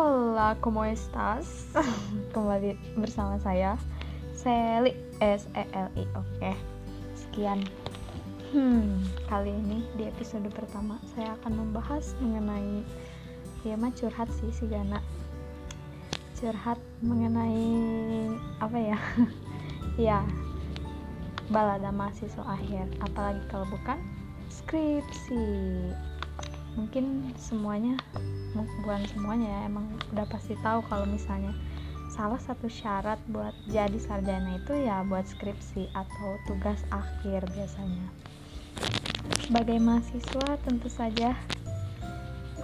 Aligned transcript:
Hola, 0.00 0.56
¿cómo 0.64 0.80
estás? 0.88 1.68
Kembali 2.32 2.72
bersama 2.96 3.36
saya 3.36 3.76
Seli 4.32 4.96
S 5.20 5.44
E 5.52 5.68
L 5.76 5.92
I. 5.92 6.08
Oke. 6.16 6.56
Sekian. 7.12 7.60
Hmm, 8.48 9.04
kali 9.28 9.52
ini 9.52 9.84
di 10.00 10.08
episode 10.08 10.48
pertama 10.56 10.96
saya 11.12 11.36
akan 11.36 11.52
membahas 11.52 12.16
mengenai 12.16 12.80
ya 13.60 13.76
mah 13.76 13.92
curhat 13.92 14.32
sih 14.40 14.48
si 14.48 14.64
Gana. 14.72 15.04
Curhat 16.40 16.80
mengenai 17.04 17.60
apa 18.56 18.80
ya? 18.80 18.98
ya, 20.16 20.24
balada 21.52 21.92
mahasiswa 21.92 22.48
akhir, 22.48 22.88
apalagi 23.04 23.44
kalau 23.52 23.68
bukan 23.68 24.00
skripsi. 24.48 25.44
Mungkin 26.80 27.36
semuanya 27.36 28.00
bukan 28.54 29.06
semuanya 29.14 29.46
ya 29.46 29.60
emang 29.70 29.86
udah 30.10 30.26
pasti 30.26 30.58
tahu 30.58 30.82
kalau 30.90 31.06
misalnya 31.06 31.54
salah 32.10 32.42
satu 32.42 32.66
syarat 32.66 33.22
buat 33.30 33.54
jadi 33.70 33.94
sarjana 34.02 34.58
itu 34.58 34.74
ya 34.74 35.06
buat 35.06 35.22
skripsi 35.30 35.94
atau 35.94 36.36
tugas 36.50 36.82
akhir 36.90 37.46
biasanya. 37.54 38.06
Sebagai 39.46 39.78
mahasiswa 39.78 40.58
tentu 40.66 40.90
saja 40.90 41.38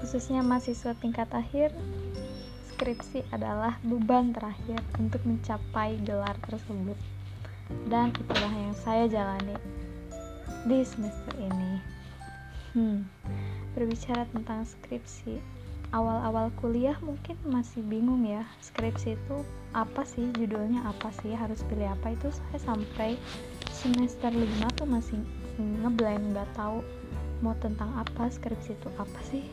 khususnya 0.03 0.43
mahasiswa 0.43 0.93
tingkat 0.99 1.31
akhir 1.33 1.73
skripsi 2.75 3.25
adalah 3.33 3.81
beban 3.81 4.37
terakhir 4.37 4.83
untuk 4.98 5.23
mencapai 5.25 5.97
gelar 6.03 6.37
tersebut. 6.45 6.98
Dan 7.87 8.15
itulah 8.15 8.53
yang 8.53 8.77
saya 8.77 9.07
jalani 9.07 9.57
di 10.67 10.83
semester 10.83 11.34
ini. 11.39 11.81
Hmm, 12.77 13.09
berbicara 13.73 14.29
tentang 14.37 14.69
skripsi 14.69 15.41
awal-awal 15.95 16.51
kuliah 16.59 16.98
mungkin 17.05 17.39
masih 17.47 17.83
bingung 17.87 18.27
ya 18.27 18.42
skripsi 18.59 19.15
itu 19.15 19.37
apa 19.77 20.03
sih 20.03 20.31
judulnya 20.34 20.83
apa 20.83 21.12
sih 21.23 21.34
harus 21.37 21.62
pilih 21.67 21.91
apa. 21.93 22.17
Itu 22.17 22.33
saya 22.33 22.59
sampai 22.62 23.20
semester 23.70 24.33
5 24.33 24.78
tuh 24.78 24.89
masih 24.89 25.19
ngeblank 25.56 26.23
nggak 26.33 26.51
tahu 26.56 26.81
mau 27.45 27.53
tentang 27.61 27.93
apa 27.95 28.33
skripsi 28.33 28.75
itu 28.75 28.89
apa 28.97 29.20
sih. 29.28 29.45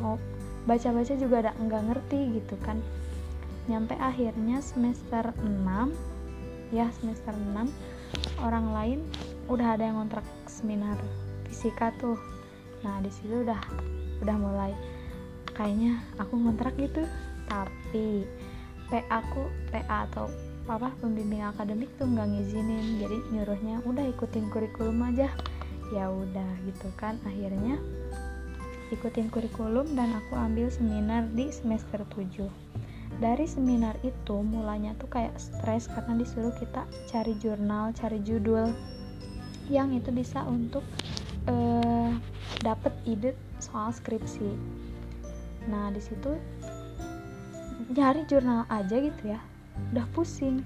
Mau 0.00 0.16
baca-baca 0.64 1.14
juga 1.14 1.36
ada 1.46 1.52
nggak 1.60 1.82
ngerti 1.92 2.40
gitu 2.42 2.56
kan. 2.64 2.80
Nyampe 3.68 3.94
akhirnya 4.00 4.64
semester 4.64 5.30
6 5.44 5.92
ya 6.72 6.88
semester 7.00 7.32
6 7.32 7.68
orang 8.44 8.72
lain 8.72 8.98
udah 9.48 9.76
ada 9.76 9.88
yang 9.88 10.00
kontrak 10.00 10.24
seminar 10.48 10.96
fisika 11.48 11.92
tuh. 12.00 12.16
Nah 12.84 13.00
di 13.04 13.12
situ 13.12 13.44
udah 13.44 13.60
udah 14.24 14.36
mulai 14.36 14.72
kayaknya 15.58 15.98
aku 16.22 16.38
ngontrak 16.38 16.78
gitu. 16.78 17.02
Tapi 17.50 18.22
PA 18.88 19.02
aku 19.20 19.50
PA 19.74 20.06
atau 20.06 20.30
apa 20.68 20.92
pembimbing 21.02 21.42
akademik 21.42 21.90
tuh 21.98 22.06
nggak 22.06 22.30
ngizinin. 22.30 23.02
Jadi 23.02 23.18
nyuruhnya 23.34 23.82
udah 23.82 24.06
ikutin 24.14 24.46
kurikulum 24.54 25.02
aja. 25.02 25.26
Ya 25.90 26.06
udah 26.06 26.50
gitu 26.62 26.88
kan. 26.94 27.18
Akhirnya 27.26 27.76
ikutin 28.94 29.28
kurikulum 29.34 29.98
dan 29.98 30.14
aku 30.16 30.38
ambil 30.38 30.70
seminar 30.70 31.26
di 31.36 31.52
semester 31.52 32.00
7 32.16 32.48
dari 33.18 33.50
seminar 33.50 33.98
itu 34.06 34.36
mulanya 34.46 34.94
tuh 35.00 35.10
kayak 35.10 35.34
stres 35.40 35.90
karena 35.90 36.22
disuruh 36.22 36.54
kita 36.54 36.86
cari 37.10 37.34
jurnal 37.42 37.90
cari 37.96 38.22
judul 38.22 38.70
yang 39.68 39.90
itu 39.92 40.14
bisa 40.14 40.46
untuk 40.46 40.86
uh, 41.50 42.14
dapet 42.62 42.94
ide 43.04 43.32
soal 43.58 43.90
skripsi 43.90 44.54
nah 45.68 45.92
di 45.92 46.00
situ 46.00 46.34
nyari 47.92 48.24
jurnal 48.28 48.64
aja 48.68 48.96
gitu 48.98 49.22
ya. 49.32 49.40
Udah 49.92 50.06
pusing. 50.12 50.64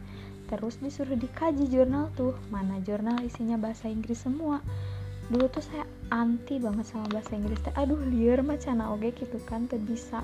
Terus 0.51 0.77
disuruh 0.85 1.17
dikaji 1.17 1.65
jurnal 1.71 2.13
tuh 2.13 2.37
mana 2.53 2.77
jurnal 2.85 3.17
isinya 3.25 3.57
bahasa 3.57 3.89
Inggris 3.89 4.25
semua. 4.25 4.61
Dulu 5.33 5.49
tuh 5.49 5.65
saya 5.65 5.89
anti 6.13 6.61
banget 6.61 6.93
sama 6.93 7.09
bahasa 7.09 7.33
Inggris 7.33 7.63
teh. 7.65 7.73
Aduh 7.79 8.01
liar 8.05 8.45
macana 8.45 8.93
oke 8.93 9.17
gitu 9.17 9.41
kan 9.49 9.65
tuh 9.71 9.81
bisa. 9.81 10.21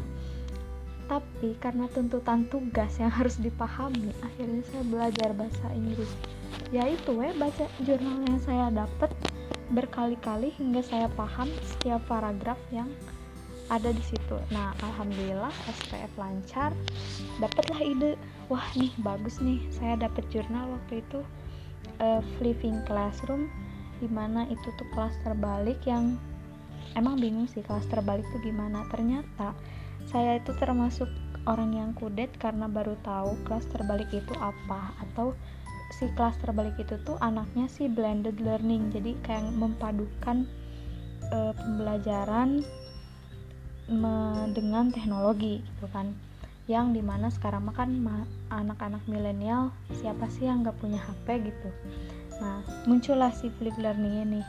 Tapi 1.09 1.56
karena 1.56 1.88
tuntutan 1.88 2.44
tugas 2.53 3.00
yang 3.00 3.09
harus 3.09 3.41
dipahami 3.41 4.12
akhirnya 4.21 4.61
saya 4.69 4.84
belajar 4.84 5.33
bahasa 5.33 5.67
Inggris. 5.72 6.12
Ya 6.69 6.84
itu 6.84 7.17
ya 7.17 7.33
baca 7.41 7.65
jurnal 7.81 8.28
yang 8.28 8.41
saya 8.44 8.69
dapat 8.69 9.09
berkali-kali 9.72 10.53
hingga 10.56 10.84
saya 10.84 11.09
paham 11.12 11.49
setiap 11.65 12.05
paragraf 12.09 12.61
yang 12.69 12.88
ada 13.69 13.93
di 13.93 14.05
situ. 14.05 14.37
Nah 14.49 14.73
alhamdulillah 14.81 15.53
SPF 15.69 16.12
lancar. 16.17 16.73
Dapatlah 17.41 17.81
ide. 17.84 18.12
Wah 18.49 18.65
nih 18.75 18.93
bagus 19.05 19.41
nih. 19.45 19.61
Saya 19.73 20.01
dapat 20.01 20.25
jurnal 20.33 20.73
waktu 20.73 21.05
itu 21.05 21.21
uh, 22.01 22.21
flipping 22.37 22.81
classroom 22.89 23.49
di 23.99 24.09
mana 24.09 24.47
itu 24.49 24.69
tuh 24.79 24.89
kelas 24.95 25.15
terbalik 25.27 25.83
yang 25.84 26.17
emang 26.95 27.19
bingung 27.19 27.51
sih 27.51 27.61
kelas 27.61 27.84
terbalik 27.93 28.25
tuh 28.33 28.41
gimana. 28.41 28.89
Ternyata 28.89 29.53
saya 30.09 30.41
itu 30.41 30.56
termasuk 30.56 31.09
orang 31.45 31.77
yang 31.77 31.91
kudet 31.93 32.33
karena 32.41 32.69
baru 32.69 32.97
tahu 33.05 33.37
kelas 33.45 33.69
terbalik 33.69 34.09
itu 34.12 34.33
apa 34.41 34.97
atau 35.05 35.37
si 35.97 36.09
kelas 36.17 36.37
terbalik 36.41 36.77
itu 36.77 37.00
tuh 37.05 37.21
anaknya 37.21 37.69
si 37.69 37.89
blended 37.89 38.41
learning. 38.41 38.89
Jadi 38.93 39.12
kayak 39.25 39.53
memadukan 39.56 40.49
uh, 41.33 41.53
pembelajaran 41.53 42.65
dengan 44.53 44.93
teknologi 44.93 45.65
gitu 45.65 45.87
kan. 45.91 46.12
Yang 46.69 47.00
di 47.00 47.03
mana 47.03 47.32
sekarang 47.32 47.65
makan 47.65 48.04
anak-anak 48.53 49.00
milenial 49.09 49.72
siapa 49.97 50.28
sih 50.28 50.44
yang 50.44 50.60
nggak 50.60 50.76
punya 50.76 51.00
HP 51.00 51.49
gitu. 51.49 51.69
Nah 52.38 52.60
muncullah 52.84 53.32
si 53.32 53.49
flip 53.56 53.75
learning 53.81 54.28
ini. 54.28 54.43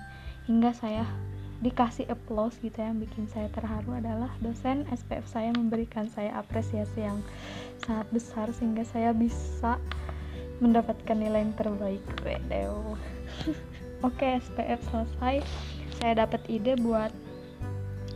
Hingga 0.52 0.76
saya 0.76 1.08
dikasih 1.60 2.08
applause 2.08 2.56
gitu 2.64 2.80
ya, 2.80 2.88
yang 2.92 3.04
bikin 3.04 3.28
saya 3.28 3.52
terharu 3.52 4.00
adalah 4.00 4.32
dosen 4.40 4.88
SPF 4.88 5.28
saya 5.28 5.52
memberikan 5.52 6.08
saya 6.08 6.40
apresiasi 6.40 7.04
yang 7.04 7.20
sangat 7.84 8.08
besar 8.16 8.48
sehingga 8.56 8.88
saya 8.88 9.12
bisa 9.12 9.76
mendapatkan 10.64 11.16
nilai 11.16 11.44
yang 11.44 11.56
terbaik. 11.56 12.04
Oke 14.08 14.40
SPF 14.40 14.80
selesai. 14.92 15.44
Saya 16.00 16.14
dapat 16.24 16.40
ide 16.48 16.80
buat 16.80 17.12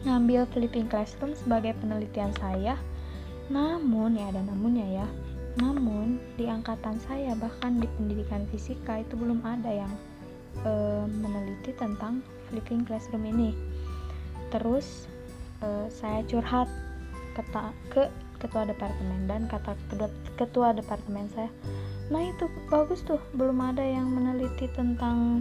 ngambil 0.03 0.47
flipping 0.51 0.87
classroom 0.87 1.35
sebagai 1.35 1.75
penelitian 1.79 2.31
saya. 2.39 2.75
Namun 3.51 4.19
ya 4.19 4.31
ada 4.31 4.41
namunnya 4.43 5.03
ya. 5.03 5.07
Namun 5.59 6.19
di 6.39 6.49
angkatan 6.49 6.97
saya 7.03 7.35
bahkan 7.37 7.77
di 7.77 7.87
pendidikan 7.99 8.47
fisika 8.49 9.03
itu 9.03 9.13
belum 9.13 9.43
ada 9.45 9.69
yang 9.69 9.93
e, 10.65 10.71
meneliti 11.07 11.75
tentang 11.77 12.23
flipping 12.49 12.83
classroom 12.83 13.23
ini. 13.27 13.53
Terus 14.49 15.07
e, 15.61 15.87
saya 15.93 16.25
curhat 16.25 16.67
kata, 17.37 17.71
ke 17.93 18.09
ketua 18.41 18.67
departemen 18.67 19.29
dan 19.29 19.47
kata 19.47 19.77
ketua, 19.87 20.09
ketua 20.35 20.69
departemen 20.75 21.31
saya 21.31 21.47
nah 22.11 22.19
itu 22.19 22.51
bagus 22.67 22.99
tuh 23.07 23.17
belum 23.39 23.63
ada 23.63 23.79
yang 23.79 24.11
meneliti 24.11 24.67
tentang 24.75 25.39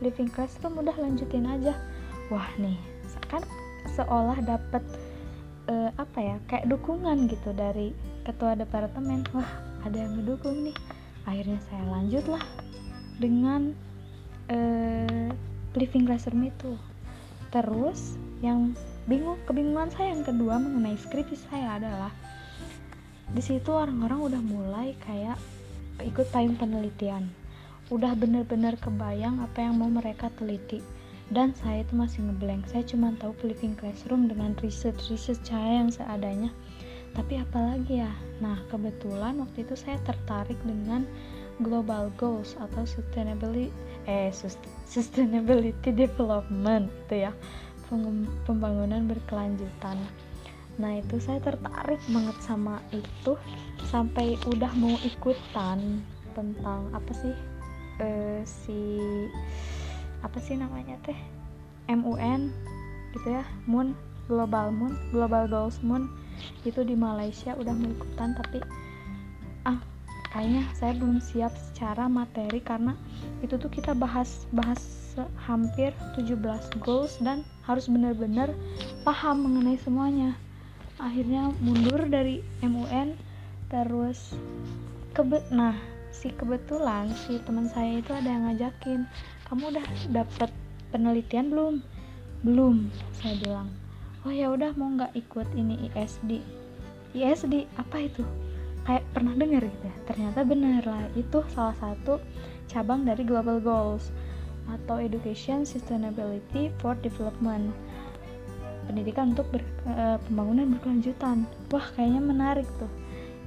flipping 0.00 0.32
classroom 0.32 0.80
udah 0.80 0.96
lanjutin 0.96 1.44
aja. 1.44 1.76
Wah 2.32 2.48
nih 2.56 2.80
kan 3.32 3.40
seolah 3.92 4.38
dapat 4.40 4.82
uh, 5.68 5.90
apa 6.00 6.18
ya 6.18 6.36
kayak 6.48 6.68
dukungan 6.68 7.28
gitu 7.28 7.52
dari 7.54 7.92
ketua 8.24 8.56
departemen. 8.56 9.26
Wah 9.36 9.48
ada 9.84 9.96
yang 9.96 10.18
mendukung 10.18 10.66
nih. 10.66 10.76
Akhirnya 11.28 11.60
saya 11.70 11.84
lanjutlah 11.86 12.42
dengan 13.22 13.76
uh, 14.50 15.30
living 15.78 16.08
classroom 16.08 16.48
itu. 16.50 16.74
Terus 17.52 18.16
yang 18.40 18.74
bingung 19.06 19.38
kebingungan 19.46 19.92
saya 19.92 20.14
yang 20.14 20.24
kedua 20.26 20.58
mengenai 20.58 20.98
skripsi 20.98 21.36
saya 21.50 21.78
adalah 21.78 22.12
di 23.32 23.40
situ 23.40 23.70
orang-orang 23.72 24.20
udah 24.32 24.42
mulai 24.42 24.88
kayak 25.04 25.38
ikut 26.02 26.26
payung 26.32 26.58
penelitian. 26.58 27.30
Udah 27.92 28.16
bener-bener 28.16 28.74
kebayang 28.80 29.44
apa 29.44 29.68
yang 29.68 29.76
mau 29.76 29.88
mereka 29.92 30.32
teliti 30.32 30.80
dan 31.32 31.56
saya 31.56 31.80
itu 31.80 31.96
masih 31.96 32.20
ngeblank. 32.28 32.68
Saya 32.68 32.84
cuma 32.84 33.16
tahu 33.16 33.32
flipping 33.40 33.72
classroom 33.72 34.28
dengan 34.28 34.52
research 34.60 35.08
saya 35.16 35.80
yang 35.80 35.88
seadanya. 35.88 36.52
Tapi 37.16 37.40
apalagi 37.40 38.04
ya? 38.04 38.12
Nah 38.44 38.60
kebetulan 38.68 39.40
waktu 39.40 39.64
itu 39.64 39.72
saya 39.76 39.96
tertarik 40.04 40.56
dengan 40.64 41.08
global 41.60 42.12
goals 42.20 42.56
atau 42.60 42.84
sustainability 42.84 43.72
eh 44.08 44.32
sustainability 44.84 45.92
development 45.92 46.92
itu 47.08 47.28
ya. 47.28 47.32
Pembangunan 48.44 49.04
berkelanjutan. 49.04 50.00
Nah 50.80 50.92
itu 51.00 51.20
saya 51.20 51.40
tertarik 51.40 52.00
banget 52.08 52.36
sama 52.44 52.80
itu. 52.92 53.36
Sampai 53.88 54.40
udah 54.48 54.72
mau 54.80 54.96
ikutan 55.04 56.00
tentang 56.32 56.88
apa 56.96 57.12
sih 57.12 57.36
uh, 58.00 58.40
si 58.44 58.96
apa 60.22 60.38
sih 60.38 60.54
namanya 60.54 60.98
teh? 61.02 61.18
MUN 61.90 62.54
gitu 63.12 63.28
ya. 63.28 63.44
MUN 63.66 63.92
Global 64.30 64.70
Moon 64.70 64.94
Global 65.10 65.50
Goals 65.50 65.82
Moon. 65.82 66.08
Itu 66.62 66.82
di 66.86 66.96
Malaysia 66.96 67.54
udah 67.58 67.74
mau 67.74 67.90
ikutan 67.90 68.34
tapi 68.38 68.58
ah 69.68 69.78
kayaknya 70.32 70.64
saya 70.74 70.96
belum 70.96 71.20
siap 71.20 71.52
secara 71.54 72.08
materi 72.08 72.58
karena 72.62 72.96
itu 73.44 73.58
tuh 73.58 73.68
kita 73.68 73.92
bahas 73.92 74.46
bahas 74.54 74.80
hampir 75.44 75.92
17 76.16 76.40
goals 76.80 77.20
dan 77.20 77.44
harus 77.68 77.84
benar-benar 77.90 78.48
paham 79.04 79.44
mengenai 79.44 79.76
semuanya. 79.76 80.32
Akhirnya 80.96 81.52
mundur 81.60 82.06
dari 82.08 82.40
MUN 82.64 83.18
terus 83.68 84.36
kebe 85.12 85.40
nah 85.52 85.76
si 86.12 86.28
kebetulan 86.32 87.08
si 87.24 87.40
teman 87.40 87.68
saya 87.72 88.00
itu 88.00 88.12
ada 88.12 88.28
yang 88.28 88.44
ngajakin 88.48 89.08
kamu 89.52 89.68
udah 89.68 89.84
dapet 90.16 90.48
penelitian 90.96 91.52
belum? 91.52 91.74
Belum 92.40 92.88
saya 93.20 93.36
bilang. 93.36 93.68
Oh 94.24 94.32
ya 94.32 94.48
udah 94.48 94.72
mau 94.80 94.88
nggak 94.96 95.12
ikut 95.12 95.44
ini 95.52 95.92
ISD 95.92 96.40
ISD 97.12 97.68
apa 97.76 98.08
itu? 98.08 98.24
Kayak 98.88 99.04
pernah 99.12 99.36
dengar 99.36 99.60
gitu 99.60 99.84
ya. 99.84 99.96
Ternyata 100.08 100.40
benar 100.48 100.80
lah 100.88 101.04
itu 101.20 101.44
salah 101.52 101.76
satu 101.76 102.16
cabang 102.64 103.04
dari 103.04 103.28
Global 103.28 103.60
Goals 103.60 104.08
atau 104.72 104.96
Education 104.96 105.68
Sustainability 105.68 106.72
for 106.80 106.96
Development. 107.04 107.76
Pendidikan 108.88 109.36
untuk 109.36 109.52
ber, 109.52 109.60
e, 109.84 110.16
pembangunan 110.32 110.64
berkelanjutan. 110.80 111.44
Wah 111.68 111.92
kayaknya 111.92 112.24
menarik 112.24 112.64
tuh 112.80 112.88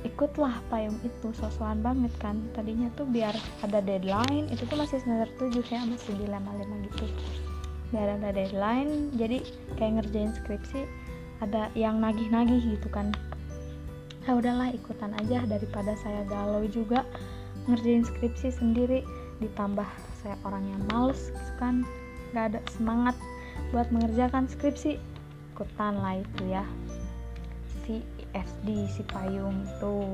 ikutlah 0.06 0.62
payung 0.69 0.96
itu 1.02 1.34
sosokan 1.34 1.81
banget 1.81 2.13
kan. 2.22 2.38
Tadinya 2.54 2.88
tuh 2.94 3.10
biar 3.10 3.34
ada 3.66 3.81
deadline 3.81 4.46
itu 4.54 4.63
tuh 4.69 4.78
masih 4.78 5.02
semester 5.02 5.50
7 5.50 5.66
ya 5.66 5.81
masih 5.90 6.13
dilema-lema 6.22 6.78
gitu. 6.86 7.10
Biar 7.90 8.22
ada 8.22 8.30
deadline 8.30 9.10
jadi 9.18 9.42
kayak 9.81 10.06
ngerjain 10.06 10.31
skripsi 10.38 10.86
ada 11.42 11.68
yang 11.74 12.00
nagih-nagih 12.00 12.78
gitu 12.78 12.88
kan. 12.94 13.12
Ya 14.25 14.38
udahlah 14.38 14.74
ikutan 14.74 15.13
aja 15.22 15.46
daripada 15.46 15.94
saya 15.98 16.25
galau 16.30 16.66
juga 16.69 17.06
ngerjain 17.66 18.06
skripsi 18.06 18.54
sendiri. 18.54 19.02
Ditambah 19.42 19.86
saya 20.22 20.38
orang 20.46 20.63
yang 20.69 20.81
males 20.94 21.34
gitu 21.34 21.54
kan. 21.57 21.81
Nggak 22.31 22.46
ada 22.54 22.60
semangat 22.74 23.16
buat 23.74 23.90
mengerjakan 23.90 24.46
skripsi. 24.50 25.02
Ikutan 25.54 25.98
lah 25.98 26.22
itu 26.22 26.44
ya. 26.50 26.66
Si 27.86 28.02
ISD 28.35 28.91
si 28.91 29.03
payung 29.07 29.63
itu 29.63 30.11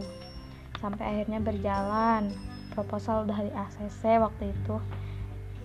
sampai 0.78 1.06
akhirnya 1.18 1.42
berjalan. 1.42 2.30
Proposal 2.72 3.28
udah 3.28 3.40
di 3.42 3.52
ACC 3.52 4.22
waktu 4.22 4.54
itu. 4.54 4.78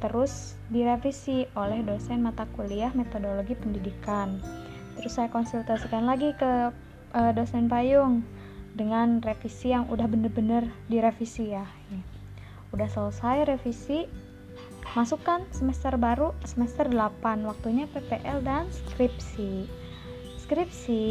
Terus 0.00 0.58
direvisi 0.68 1.46
oleh 1.54 1.80
dosen 1.86 2.24
mata 2.24 2.48
kuliah 2.56 2.90
metodologi 2.92 3.54
pendidikan. 3.54 4.40
Terus 4.98 5.12
saya 5.16 5.28
konsultasikan 5.28 6.08
lagi 6.08 6.32
ke 6.34 6.72
uh, 7.14 7.32
dosen 7.32 7.68
payung 7.68 8.24
dengan 8.76 9.24
revisi 9.24 9.72
yang 9.72 9.88
udah 9.88 10.04
bener-bener 10.04 10.68
direvisi 10.92 11.56
ya. 11.56 11.64
Udah 12.76 12.88
selesai 12.92 13.56
revisi 13.56 14.04
masukkan 14.92 15.44
semester 15.52 15.96
baru 15.96 16.32
semester 16.44 16.88
8 16.88 17.48
waktunya 17.48 17.88
PPL 17.88 18.44
dan 18.44 18.68
skripsi. 18.68 19.68
Skripsi 20.44 21.04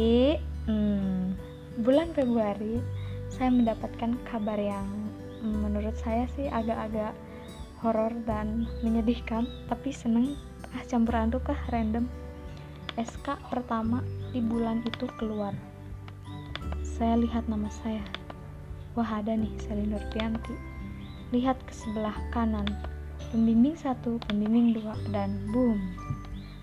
hmm, 0.66 1.34
bulan 1.82 2.12
Februari 2.12 2.82
saya 3.32 3.50
mendapatkan 3.50 4.18
kabar 4.28 4.58
yang 4.58 4.86
menurut 5.42 5.94
saya 5.98 6.26
sih 6.34 6.50
agak-agak 6.50 7.14
horor 7.82 8.12
dan 8.26 8.66
menyedihkan 8.82 9.46
tapi 9.70 9.94
seneng 9.94 10.34
ah 10.74 10.82
campur 10.86 11.14
aduk 11.14 11.46
kah 11.46 11.58
random 11.70 12.10
SK 12.98 13.38
pertama 13.50 14.02
di 14.32 14.40
bulan 14.42 14.82
itu 14.88 15.06
keluar 15.20 15.52
saya 16.96 17.20
lihat 17.20 17.44
nama 17.44 17.68
saya. 17.68 18.00
Wah 18.96 19.20
ada 19.20 19.36
nih 19.36 19.52
Selin 19.60 19.92
Nurpianti. 19.92 20.56
Lihat 21.28 21.60
ke 21.68 21.72
sebelah 21.76 22.16
kanan. 22.32 22.64
Pembimbing 23.28 23.76
satu, 23.76 24.16
pembimbing 24.24 24.72
dua, 24.72 24.96
dan 25.12 25.36
boom. 25.52 25.76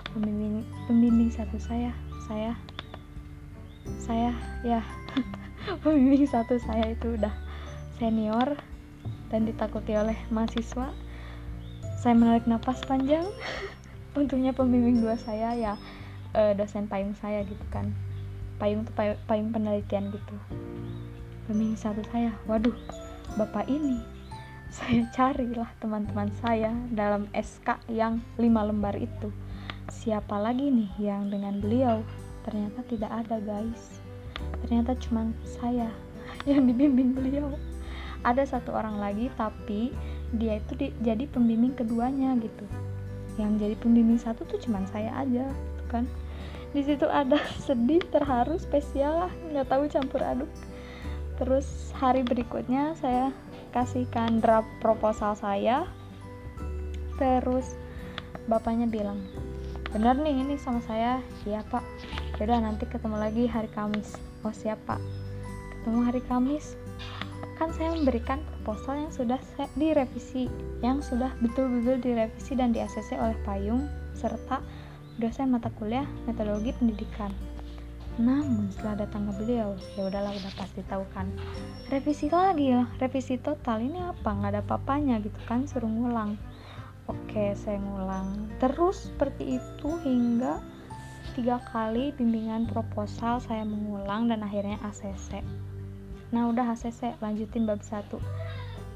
Pembimbing, 0.10 0.66
pembimbing 0.90 1.30
satu 1.30 1.62
saya, 1.62 1.94
saya, 2.26 2.58
saya, 4.00 4.36
ya, 4.62 4.82
pembimbing 5.84 6.28
satu 6.28 6.60
saya 6.60 6.92
itu 6.92 7.16
udah 7.16 7.34
senior 7.98 8.60
dan 9.32 9.48
ditakuti 9.48 9.96
oleh 9.96 10.16
mahasiswa. 10.30 10.92
Saya 12.00 12.14
menarik 12.16 12.46
nafas 12.46 12.84
panjang. 12.84 13.26
Untungnya 14.20 14.54
pembimbing 14.54 15.02
dua 15.02 15.18
saya 15.18 15.58
ya 15.58 15.74
eh, 16.34 16.54
dosen 16.58 16.90
payung 16.90 17.14
saya 17.18 17.46
gitu 17.46 17.64
kan 17.70 17.94
payung 18.58 18.86
tuh 18.86 18.94
payung 19.26 19.50
penelitian 19.54 20.10
gitu 20.10 20.36
pembimbing 21.46 21.78
satu 21.78 22.02
saya 22.10 22.34
waduh 22.50 22.76
bapak 23.38 23.70
ini 23.70 24.02
saya 24.78 25.06
carilah 25.14 25.70
teman-teman 25.78 26.30
saya 26.42 26.74
dalam 26.94 27.30
SK 27.34 27.78
yang 27.90 28.22
lima 28.42 28.66
lembar 28.66 28.98
itu 28.98 29.30
siapa 29.94 30.42
lagi 30.42 30.74
nih 30.74 30.92
yang 30.98 31.30
dengan 31.30 31.62
beliau 31.62 32.02
ternyata 32.44 32.84
tidak 32.88 33.12
ada 33.12 33.40
guys. 33.40 34.04
Ternyata 34.64 34.96
cuma 35.00 35.32
saya 35.44 35.90
yang 36.50 36.68
dibimbing 36.68 37.16
beliau. 37.16 37.56
Ada 38.24 38.56
satu 38.56 38.72
orang 38.72 39.04
lagi 39.04 39.28
tapi 39.36 39.92
dia 40.32 40.60
itu 40.60 40.74
di, 40.80 40.88
jadi 41.04 41.28
pembimbing 41.28 41.76
keduanya 41.76 42.36
gitu. 42.40 42.64
Yang 43.36 43.52
jadi 43.68 43.76
pembimbing 43.80 44.20
satu 44.20 44.48
tuh 44.48 44.60
cuma 44.64 44.84
saya 44.88 45.12
aja 45.20 45.48
gitu 45.52 45.84
kan. 45.92 46.08
Di 46.72 46.82
situ 46.82 47.06
ada 47.06 47.40
sedih 47.68 48.04
terharu 48.12 48.56
spesial 48.56 49.28
lah. 49.28 49.34
Nggak 49.52 49.68
tahu 49.68 49.84
campur 49.92 50.22
aduk. 50.24 50.52
Terus 51.36 51.92
hari 51.98 52.22
berikutnya 52.24 52.96
saya 52.96 53.34
kasihkan 53.76 54.40
draft 54.40 54.70
proposal 54.80 55.36
saya. 55.36 55.84
Terus 57.20 57.76
bapaknya 58.48 58.88
bilang 58.88 59.20
bener 59.92 60.16
nih 60.16 60.48
ini 60.48 60.56
sama 60.56 60.80
saya. 60.88 61.20
Iya 61.44 61.62
pak 61.68 61.84
yaudah 62.42 62.60
nanti 62.64 62.90
ketemu 62.90 63.18
lagi 63.22 63.44
hari 63.46 63.70
Kamis 63.74 64.18
oh 64.42 64.54
siap 64.54 64.82
pak 64.90 64.98
ketemu 65.82 66.00
hari 66.02 66.22
Kamis 66.26 66.74
kan 67.62 67.70
saya 67.76 67.94
memberikan 67.94 68.42
proposal 68.62 69.06
yang 69.06 69.14
sudah 69.14 69.40
direvisi 69.78 70.50
yang 70.82 71.04
sudah 71.06 71.30
betul-betul 71.44 72.02
direvisi 72.02 72.58
dan 72.58 72.74
di 72.74 72.82
ACC 72.82 73.16
oleh 73.22 73.38
Payung 73.46 73.86
serta 74.18 74.64
dosen 75.22 75.54
mata 75.54 75.70
kuliah 75.78 76.06
metodologi 76.26 76.74
pendidikan. 76.74 77.30
Namun 78.18 78.70
setelah 78.70 79.06
datang 79.06 79.26
ke 79.30 79.42
beliau, 79.42 79.74
ya 79.98 80.02
udahlah 80.06 80.34
udah 80.38 80.54
pasti 80.54 80.86
tahu 80.86 81.02
kan. 81.18 81.26
Revisi 81.90 82.30
lagi 82.30 82.70
ya, 82.70 82.86
revisi 83.02 83.42
total 83.42 83.82
ini 83.82 83.98
apa? 83.98 84.30
Nggak 84.30 84.52
ada 84.54 84.62
papanya 84.62 85.18
gitu 85.18 85.38
kan, 85.50 85.66
suruh 85.66 85.90
ngulang. 85.90 86.38
Oke, 87.10 87.58
saya 87.58 87.82
ngulang. 87.82 88.54
Terus 88.62 89.10
seperti 89.10 89.58
itu 89.58 89.90
hingga 90.06 90.62
tiga 91.34 91.58
kali 91.74 92.14
bimbingan 92.14 92.70
proposal 92.70 93.42
saya 93.42 93.66
mengulang 93.66 94.30
dan 94.30 94.46
akhirnya 94.46 94.78
ACC. 94.86 95.42
Nah 96.30 96.54
udah 96.54 96.78
ACC, 96.78 97.18
lanjutin 97.22 97.66
bab 97.66 97.82
satu. 97.82 98.22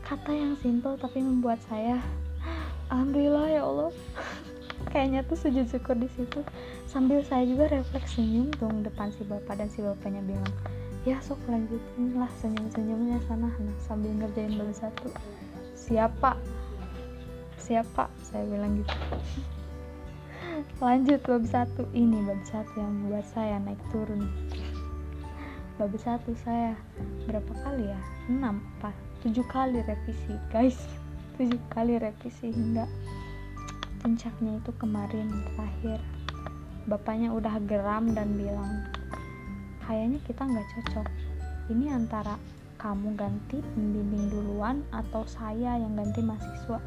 Kata 0.05 0.31
yang 0.31 0.53
simple 0.61 0.95
tapi 1.01 1.19
membuat 1.19 1.57
saya, 1.65 1.97
Alhamdulillah 2.93 3.47
ya 3.49 3.61
Allah. 3.65 3.91
kayaknya 4.93 5.25
tuh 5.25 5.37
sujud 5.37 5.65
syukur 5.67 5.97
di 5.97 6.07
situ 6.13 6.45
sambil 6.85 7.19
saya 7.25 7.43
juga 7.43 7.67
refleks 7.73 8.15
senyum 8.15 8.53
dong 8.61 8.85
depan 8.85 9.11
si 9.11 9.25
bapak 9.25 9.57
dan 9.59 9.67
si 9.67 9.81
bapaknya 9.83 10.21
bilang 10.23 10.53
ya 11.03 11.17
sok 11.23 11.39
lanjutin 11.49 12.15
lah 12.15 12.29
senyum-senyumnya 12.39 13.19
sana 13.25 13.49
nah, 13.49 13.77
sambil 13.83 14.11
ngerjain 14.15 14.55
bab 14.55 14.71
satu 14.71 15.09
siapa 15.75 16.37
siapa 17.59 18.07
saya 18.23 18.43
bilang 18.47 18.79
gitu 18.79 18.95
lanjut 20.81 21.21
bab 21.25 21.43
satu. 21.45 21.85
Ini 21.93 22.25
bab 22.25 22.41
satu 22.45 22.73
yang 22.81 22.93
buat 23.05 23.25
saya 23.29 23.61
naik 23.61 23.81
turun. 23.93 24.25
Bab 25.77 25.93
satu 25.93 26.33
saya 26.41 26.73
berapa 27.29 27.53
kali 27.61 27.85
ya? 27.85 27.99
Enam 28.29 28.61
apa? 28.77 28.93
Tujuh 29.21 29.45
kali 29.49 29.85
revisi 29.85 30.33
guys. 30.49 30.77
Tujuh 31.37 31.61
kali 31.69 32.01
revisi 32.01 32.49
hingga 32.49 32.89
puncaknya 34.01 34.57
itu 34.57 34.71
kemarin 34.81 35.29
terakhir. 35.53 35.99
Bapaknya 36.87 37.35
udah 37.35 37.59
geram 37.67 38.15
dan 38.15 38.33
bilang 38.39 38.87
kayaknya 39.85 40.17
kita 40.25 40.41
nggak 40.41 40.67
cocok. 40.73 41.07
Ini 41.67 41.91
antara 41.93 42.39
kamu 42.79 43.17
ganti 43.19 43.59
pembimbing 43.75 44.31
duluan 44.31 44.81
atau 44.95 45.27
saya 45.27 45.77
yang 45.77 45.93
ganti 45.93 46.23
mahasiswa. 46.23 46.79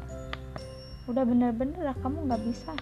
Udah 1.07 1.23
bener-bener 1.23 1.79
lah 1.83 1.95
kamu 2.01 2.25
nggak 2.27 2.41
bisa 2.47 2.73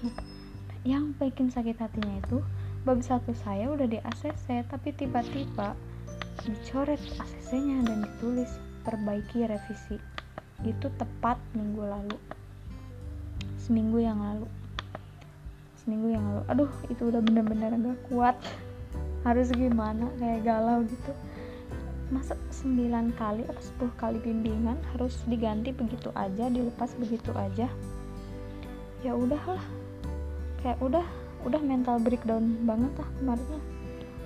yang 0.87 1.11
bikin 1.19 1.51
sakit 1.51 1.75
hatinya 1.75 2.23
itu 2.23 2.39
bab 2.87 3.03
satu 3.03 3.35
saya 3.35 3.67
udah 3.67 3.87
di 3.87 3.99
ACC 3.99 4.63
tapi 4.71 4.95
tiba-tiba 4.95 5.75
dicoret 6.47 6.99
ACC 7.19 7.59
nya 7.59 7.83
dan 7.83 8.07
ditulis 8.07 8.51
perbaiki 8.87 9.43
revisi. 9.43 9.99
Itu 10.63 10.87
tepat 10.95 11.39
minggu 11.55 11.83
lalu. 11.83 12.17
Seminggu 13.59 13.99
yang 13.99 14.19
lalu. 14.19 14.47
Seminggu 15.83 16.07
yang 16.15 16.23
lalu. 16.23 16.43
Aduh 16.47 16.71
itu 16.87 17.11
udah 17.11 17.21
bener-bener 17.23 17.75
gak 17.75 17.99
kuat. 18.07 18.35
Harus 19.27 19.51
gimana 19.51 20.07
kayak 20.17 20.47
galau 20.47 20.83
gitu. 20.87 21.11
Masa 22.09 22.33
9 22.65 23.13
kali 23.19 23.45
atau 23.45 23.63
10 23.85 24.01
kali 24.01 24.17
bimbingan 24.23 24.79
harus 24.95 25.21
diganti 25.29 25.69
begitu 25.69 26.09
aja 26.17 26.49
dilepas 26.49 26.95
begitu 26.97 27.29
aja? 27.37 27.69
Ya 29.05 29.13
udahlah 29.13 29.61
kayak 30.59 30.79
udah 30.83 31.05
udah 31.47 31.61
mental 31.63 32.03
breakdown 32.03 32.67
banget 32.67 32.91
lah 32.99 33.09
kemarinnya. 33.19 33.61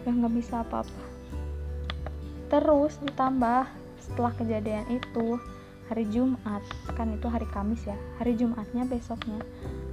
Udah 0.03 0.13
nggak 0.17 0.33
bisa 0.33 0.55
apa-apa. 0.65 1.03
Terus 2.49 2.93
ditambah 3.01 3.69
setelah 4.01 4.33
kejadian 4.35 4.85
itu 4.89 5.39
hari 5.87 6.09
Jumat 6.09 6.63
kan 6.95 7.11
itu 7.11 7.27
hari 7.27 7.45
Kamis 7.51 7.83
ya 7.85 7.95
hari 8.17 8.33
Jumatnya 8.33 8.83
besoknya 8.85 9.39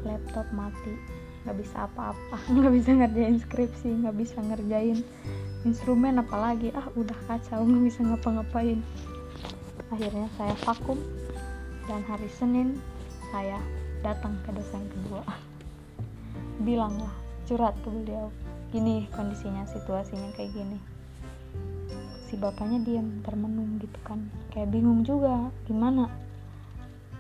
laptop 0.05 0.49
mati. 0.57 0.97
Nggak 1.45 1.57
bisa 1.61 1.89
apa-apa 1.89 2.37
nggak 2.57 2.73
bisa 2.73 2.91
ngerjain 2.97 3.39
skripsi 3.41 3.89
nggak 4.05 4.17
bisa 4.17 4.39
ngerjain 4.41 5.05
instrumen 5.69 6.21
apalagi. 6.21 6.73
Ah 6.73 6.89
udah 6.97 7.17
kacau 7.29 7.65
nggak 7.65 7.85
bisa 7.85 8.01
ngapa-ngapain. 8.05 8.81
Akhirnya 9.93 10.29
saya 10.41 10.55
vakum 10.65 10.97
dan 11.85 12.01
hari 12.09 12.31
Senin 12.33 12.79
saya 13.29 13.59
datang 14.01 14.33
ke 14.47 14.51
dosen 14.57 14.87
kedua 14.89 15.50
bilanglah 16.61 17.13
curhat 17.49 17.75
ke 17.81 17.89
beliau. 17.89 18.29
Gini 18.71 19.09
kondisinya 19.11 19.67
situasinya 19.67 20.31
kayak 20.37 20.55
gini. 20.55 20.79
Si 22.31 22.39
bapaknya 22.39 22.79
diam 22.87 23.25
termenung 23.27 23.83
gitu 23.83 23.99
kan. 24.07 24.31
Kayak 24.55 24.71
bingung 24.71 25.03
juga 25.03 25.51
gimana? 25.67 26.07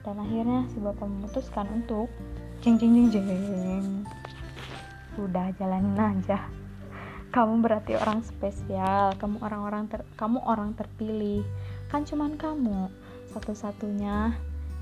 Dan 0.07 0.23
akhirnya 0.23 0.71
si 0.71 0.79
bapak 0.79 1.09
memutuskan 1.09 1.67
untuk 1.75 2.07
jeng 2.63 2.79
jeng 2.79 3.11
jeng 3.11 3.27
jeng. 3.27 3.89
Udah 5.19 5.51
jalanin 5.59 5.99
aja. 5.99 6.47
Kamu 7.31 7.63
berarti 7.63 7.95
orang 7.95 8.23
spesial 8.27 9.15
kamu 9.19 9.43
orang-orang 9.43 9.91
ter 9.91 10.07
kamu 10.15 10.39
orang 10.47 10.79
terpilih. 10.79 11.43
Kan 11.91 12.07
cuman 12.07 12.39
kamu 12.39 12.87
satu-satunya 13.35 14.35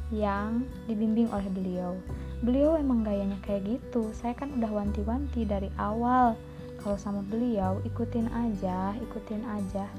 yang 0.09 0.65
dibimbing 0.88 1.29
oleh 1.29 1.49
beliau. 1.53 1.93
Beliau 2.41 2.79
emang 2.79 3.05
gayanya 3.05 3.37
kayak 3.45 3.67
gitu. 3.67 4.09
Saya 4.17 4.33
kan 4.33 4.55
udah 4.57 4.71
wanti-wanti 4.71 5.45
dari 5.45 5.69
awal. 5.77 6.38
Kalau 6.79 6.95
sama 6.95 7.27
beliau 7.27 7.83
ikutin 7.83 8.31
aja 8.31 8.95
ikutin 9.03 9.43
aja. 9.43 9.91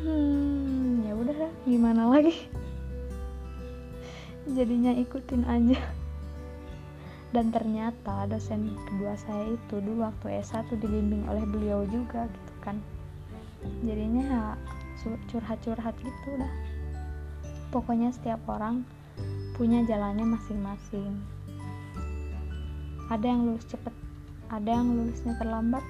Hmm 0.00 1.02
ya 1.02 1.12
udah 1.12 1.50
gimana 1.66 2.06
lagi? 2.06 2.46
Jadinya 4.56 4.94
ikutin 4.94 5.42
aja. 5.44 5.80
Dan 7.34 7.50
ternyata 7.50 8.30
dosen 8.30 8.78
kedua 8.86 9.18
saya 9.18 9.58
itu 9.58 9.82
dulu 9.82 10.06
waktu 10.06 10.38
S1 10.38 10.70
dibimbing 10.78 11.26
oleh 11.26 11.42
beliau 11.42 11.82
juga 11.90 12.30
gitu 12.30 12.52
kan. 12.62 12.78
Jadinya 13.82 14.22
ya 14.22 14.42
curhat-curhat 15.28 15.98
gitu 15.98 16.30
dah. 16.38 16.52
Pokoknya 17.74 18.14
setiap 18.14 18.38
orang 18.46 18.86
punya 19.54 19.86
jalannya 19.86 20.26
masing-masing. 20.26 21.14
Ada 23.08 23.24
yang 23.24 23.46
lulus 23.46 23.66
cepet 23.70 23.94
ada 24.50 24.70
yang 24.70 24.90
lulusnya 24.92 25.34
terlambat. 25.38 25.82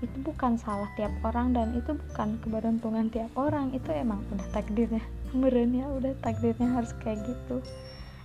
Itu 0.00 0.16
bukan 0.24 0.56
salah 0.56 0.88
tiap 0.96 1.12
orang 1.26 1.52
dan 1.52 1.76
itu 1.76 1.92
bukan 1.92 2.40
keberuntungan 2.40 3.12
tiap 3.12 3.30
orang. 3.36 3.74
Itu 3.74 3.92
emang 3.92 4.22
udah 4.32 4.48
takdirnya 4.54 5.02
merenya 5.40 5.90
udah 5.90 6.14
takdirnya 6.22 6.70
harus 6.70 6.94
kayak 7.02 7.20
gitu. 7.26 7.60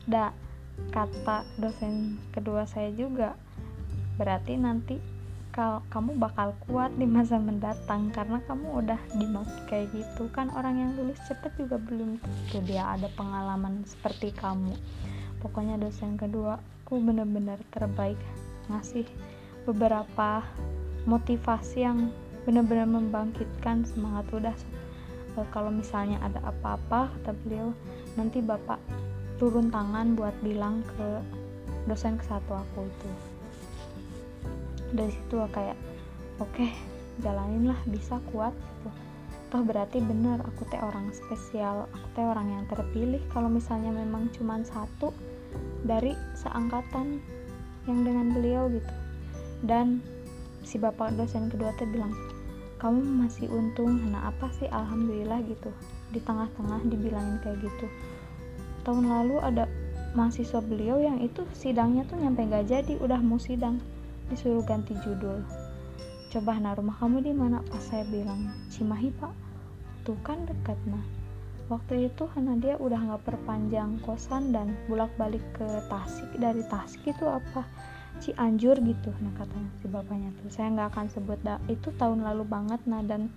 Dah 0.06 0.32
kata 0.92 1.48
dosen 1.60 2.20
kedua 2.36 2.68
saya 2.68 2.92
juga 2.92 3.36
berarti 4.20 4.60
nanti 4.60 5.15
kalau 5.56 5.80
kamu 5.88 6.20
bakal 6.20 6.52
kuat 6.68 6.92
di 7.00 7.08
masa 7.08 7.40
mendatang 7.40 8.12
karena 8.12 8.44
kamu 8.44 8.84
udah 8.84 9.00
dimaki 9.16 9.60
kayak 9.72 9.88
gitu. 9.96 10.28
Kan 10.36 10.52
orang 10.52 10.76
yang 10.76 10.92
lulus 11.00 11.16
cepet 11.32 11.56
juga 11.56 11.80
belum 11.80 12.20
tentu 12.20 12.60
dia 12.68 12.84
ada 12.92 13.08
pengalaman 13.16 13.88
seperti 13.88 14.36
kamu. 14.36 14.76
Pokoknya 15.40 15.80
dosen 15.80 16.20
kedua 16.20 16.60
aku 16.84 17.00
bener-bener 17.00 17.56
terbaik. 17.72 18.20
Ngasih 18.68 19.08
beberapa 19.64 20.44
motivasi 21.08 21.88
yang 21.88 22.12
benar-benar 22.44 22.92
membangkitkan 22.92 23.88
semangat 23.88 24.28
udah. 24.36 24.58
Kalau 25.56 25.72
misalnya 25.72 26.20
ada 26.20 26.52
apa-apa 26.52 27.08
kata 27.16 27.32
beliau 27.48 27.72
nanti 28.20 28.44
bapak 28.44 28.80
turun 29.40 29.72
tangan 29.72 30.20
buat 30.20 30.36
bilang 30.44 30.84
ke 30.84 31.24
dosen 31.88 32.20
kesatu 32.20 32.56
aku 32.56 32.88
itu 32.88 33.35
dari 34.96 35.12
situ 35.12 35.36
kayak 35.52 35.78
oke 36.40 36.50
okay, 36.56 36.72
jalanin 37.20 37.72
lah 37.72 37.80
bisa 37.88 38.20
kuat 38.32 38.56
gitu. 38.56 38.90
Toh 39.54 39.62
berarti 39.62 40.02
bener 40.02 40.42
aku 40.42 40.66
teh 40.68 40.80
orang 40.82 41.12
spesial 41.14 41.86
aku 41.92 42.08
teh 42.18 42.26
orang 42.26 42.48
yang 42.50 42.64
terpilih 42.72 43.22
kalau 43.30 43.52
misalnya 43.52 43.94
memang 43.94 44.32
cuma 44.34 44.60
satu 44.66 45.12
dari 45.86 46.18
seangkatan 46.40 47.22
yang 47.86 48.00
dengan 48.02 48.34
beliau 48.34 48.72
gitu. 48.72 48.94
Dan 49.64 50.02
si 50.66 50.82
bapak 50.82 51.14
dosen 51.16 51.48
kedua 51.52 51.76
teh 51.78 51.88
bilang 51.88 52.12
kamu 52.82 53.00
masih 53.26 53.48
untung 53.54 54.12
nah 54.12 54.32
apa 54.34 54.52
sih 54.58 54.68
alhamdulillah 54.68 55.40
gitu. 55.46 55.72
Di 56.12 56.20
tengah-tengah 56.24 56.84
dibilangin 56.90 57.38
kayak 57.44 57.64
gitu. 57.64 57.88
Tahun 58.84 59.06
lalu 59.06 59.40
ada 59.42 59.66
mahasiswa 60.16 60.64
beliau 60.64 61.00
yang 61.04 61.20
itu 61.20 61.44
sidangnya 61.52 62.08
tuh 62.08 62.16
nyampe 62.16 62.48
gak 62.48 62.72
jadi 62.72 62.96
udah 63.04 63.20
mau 63.20 63.36
sidang 63.36 63.84
disuruh 64.30 64.66
ganti 64.66 64.98
judul. 65.06 65.42
Coba 66.34 66.60
nah 66.60 66.76
rumah 66.76 66.98
kamu 67.00 67.24
di 67.24 67.34
mana? 67.34 67.64
Pas 67.72 67.80
saya 67.80 68.04
bilang 68.10 68.52
Cimahi 68.68 69.14
pak. 69.16 69.32
Tuh 70.04 70.18
kan 70.22 70.44
dekat 70.46 70.78
nah 70.90 71.02
waktu 71.66 72.14
itu 72.14 72.30
karena 72.30 72.54
dia 72.62 72.76
udah 72.78 73.00
nggak 73.02 73.26
perpanjang 73.26 73.98
kosan 74.06 74.54
dan 74.54 74.78
bolak 74.86 75.10
balik 75.18 75.42
ke 75.58 75.66
Tasik. 75.90 76.30
Dari 76.38 76.62
Tasik 76.68 77.02
itu 77.08 77.26
apa? 77.26 77.66
Cianjur 78.16 78.80
gitu 78.80 79.12
nah 79.20 79.34
katanya 79.36 79.70
si 79.82 79.86
bapaknya 79.88 80.30
tuh. 80.40 80.50
Saya 80.52 80.68
nggak 80.76 80.88
akan 80.94 81.06
sebut 81.10 81.40
dah. 81.42 81.60
Itu 81.72 81.96
tahun 81.96 82.24
lalu 82.24 82.44
banget 82.46 82.82
nah 82.86 83.02
dan 83.02 83.32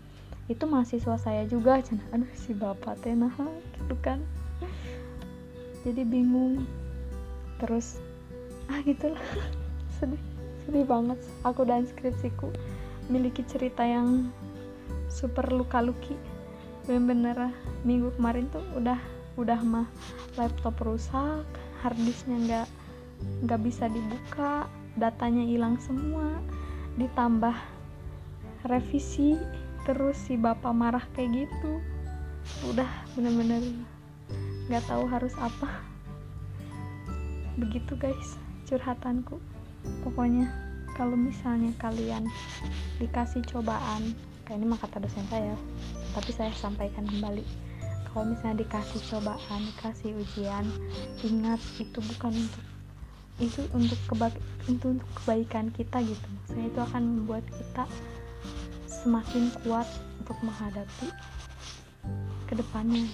itu 0.50 0.64
mahasiswa 0.64 1.16
saya 1.16 1.46
juga. 1.46 1.80
Cina 1.80 2.04
aduh 2.10 2.30
si 2.34 2.50
bapak 2.50 3.00
teh 3.00 3.14
nah 3.14 3.32
gitu 3.78 3.94
kan. 4.02 4.20
Jadi 5.86 6.02
bingung. 6.02 6.66
Terus 7.62 8.02
ah 8.68 8.82
gitulah 8.84 9.22
sedih 9.98 10.27
sedih 10.68 10.84
banget 10.84 11.16
aku 11.48 11.64
dan 11.64 11.88
skripsiku 11.88 12.52
miliki 13.08 13.40
cerita 13.48 13.88
yang 13.88 14.28
super 15.08 15.48
luka-luki. 15.48 16.12
Bener-bener 16.84 17.56
minggu 17.88 18.12
kemarin 18.20 18.52
tuh 18.52 18.60
udah 18.76 19.00
udah 19.40 19.64
mah 19.64 19.88
laptop 20.36 20.76
rusak 20.84 21.48
harddisknya 21.80 22.36
nggak 22.44 22.68
nggak 23.48 23.60
bisa 23.64 23.88
dibuka 23.88 24.68
datanya 25.00 25.40
hilang 25.48 25.80
semua 25.80 26.36
ditambah 27.00 27.56
revisi 28.68 29.40
terus 29.88 30.20
si 30.20 30.36
bapak 30.36 30.76
marah 30.76 31.04
kayak 31.16 31.48
gitu. 31.48 31.80
Udah 32.68 33.08
bener-bener 33.16 33.64
nggak 34.68 34.84
tahu 34.84 35.08
harus 35.08 35.32
apa. 35.40 35.80
Begitu 37.56 37.96
guys 37.96 38.36
curhatanku 38.68 39.40
pokoknya 40.04 40.50
kalau 40.98 41.14
misalnya 41.14 41.70
kalian 41.78 42.26
dikasih 42.98 43.46
cobaan 43.46 44.16
kayak 44.42 44.58
ini 44.58 44.66
mah 44.66 44.80
kata 44.80 44.98
dosen 44.98 45.22
saya 45.30 45.54
tapi 46.16 46.30
saya 46.32 46.50
sampaikan 46.56 47.04
kembali. 47.06 47.44
Kalau 48.08 48.24
misalnya 48.34 48.64
dikasih 48.64 48.98
cobaan 49.12 49.60
dikasih 49.70 50.16
ujian 50.16 50.64
ingat 51.22 51.60
itu 51.78 52.00
bukan 52.00 52.32
untuk 52.34 52.64
itu 53.38 53.60
untuk 53.70 54.00
keba 54.10 54.34
itu 54.66 54.98
untuk 54.98 55.08
kebaikan 55.22 55.70
kita 55.70 56.02
gitu. 56.02 56.26
Maksudnya 56.26 56.66
itu 56.72 56.80
akan 56.82 57.02
membuat 57.04 57.44
kita 57.46 57.84
semakin 58.88 59.54
kuat 59.62 59.86
untuk 60.18 60.38
menghadapi 60.42 61.08
ke 62.50 62.54
depannya. 62.58 63.06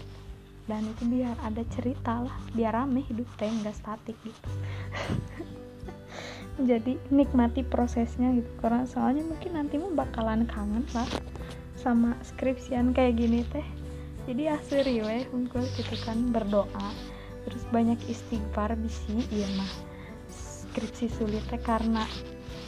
Dan 0.64 0.88
itu 0.88 1.04
biar 1.04 1.36
ada 1.44 1.60
cerita 1.76 2.24
lah 2.24 2.36
biar 2.56 2.72
rame 2.72 3.04
hidup 3.04 3.28
teh 3.36 3.52
nggak 3.52 3.76
statik 3.76 4.16
gitu 4.24 4.48
jadi 6.62 6.94
nikmati 7.10 7.66
prosesnya 7.66 8.30
gitu. 8.38 8.50
Karena 8.62 8.86
soalnya 8.86 9.26
mungkin 9.26 9.58
nanti 9.58 9.74
mau 9.80 9.90
bakalan 9.90 10.46
kangen 10.46 10.86
lah 10.94 11.08
sama 11.74 12.14
skripsian 12.22 12.94
kayak 12.94 13.18
gini 13.18 13.42
teh. 13.50 13.66
Jadi 14.24 14.48
asli 14.48 15.02
weh 15.02 15.26
hunkul 15.34 15.66
gitu 15.76 15.96
kan 16.06 16.32
berdoa 16.32 16.88
terus 17.44 17.60
banyak 17.68 18.00
istighfar 18.08 18.72
bisi 18.78 19.20
iya 19.28 19.48
mah. 19.58 19.68
Skripsi 20.32 21.12
sulit 21.12 21.44
teh 21.50 21.60
karena 21.60 22.08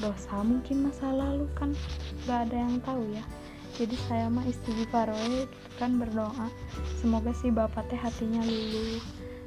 dosa 0.02 0.44
mungkin 0.44 0.90
masa 0.90 1.08
lalu 1.08 1.48
kan 1.56 1.72
gak 2.28 2.50
ada 2.50 2.56
yang 2.60 2.76
tahu 2.84 3.06
ya. 3.14 3.24
Jadi 3.76 3.96
saya 4.08 4.28
mah 4.28 4.44
istighfar 4.44 5.08
we 5.14 5.48
gitu 5.48 5.68
kan 5.80 5.96
berdoa. 5.96 6.52
Semoga 7.00 7.32
si 7.32 7.48
bapak 7.48 7.88
teh 7.88 7.96
hatinya 7.96 8.44
lulus. 8.44 9.04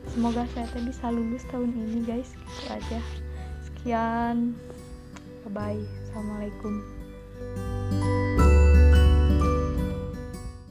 Semoga 0.10 0.48
saya 0.58 0.66
teh 0.74 0.82
bisa 0.82 1.14
lulus 1.14 1.46
tahun 1.54 1.70
ini 1.76 2.02
guys 2.08 2.34
gitu 2.34 2.74
aja 2.74 3.02
sekian. 3.80 4.60
Bye 5.48 5.52
bye 5.56 5.82
assalamualaikum. 6.04 6.84
thank 7.90 8.04
you 8.04 8.19